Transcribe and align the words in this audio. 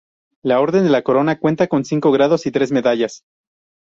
La 0.51 0.59
Orden 0.61 0.85
de 0.85 0.89
la 0.89 1.03
Corona 1.03 1.37
cuenta 1.37 1.67
con 1.67 1.85
cinco 1.85 2.11
grados 2.11 2.47
y 2.47 2.51
tres 2.51 2.71
medallas. 2.71 3.21